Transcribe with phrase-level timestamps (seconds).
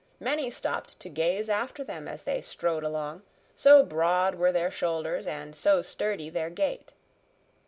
[0.19, 3.21] Many stopped to gaze after them as they strode along,
[3.55, 6.91] so broad were their shoulders and so sturdy their gait.